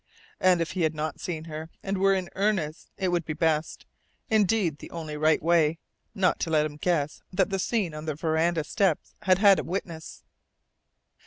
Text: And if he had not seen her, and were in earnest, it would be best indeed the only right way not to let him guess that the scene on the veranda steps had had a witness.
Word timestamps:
And 0.39 0.61
if 0.61 0.71
he 0.71 0.81
had 0.81 0.95
not 0.95 1.19
seen 1.19 1.43
her, 1.43 1.69
and 1.83 1.99
were 1.99 2.15
in 2.15 2.31
earnest, 2.33 2.89
it 2.97 3.09
would 3.09 3.23
be 3.23 3.33
best 3.33 3.85
indeed 4.31 4.79
the 4.79 4.89
only 4.89 5.15
right 5.15 5.43
way 5.43 5.77
not 6.15 6.39
to 6.39 6.49
let 6.49 6.65
him 6.65 6.77
guess 6.77 7.21
that 7.31 7.51
the 7.51 7.59
scene 7.59 7.93
on 7.93 8.05
the 8.05 8.15
veranda 8.15 8.63
steps 8.63 9.13
had 9.21 9.37
had 9.37 9.59
a 9.59 9.63
witness. 9.63 10.23